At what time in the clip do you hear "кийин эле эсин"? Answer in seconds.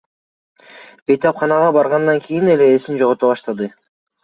2.25-3.01